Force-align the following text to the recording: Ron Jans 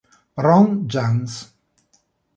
Ron 0.45 0.89
Jans 0.89 1.35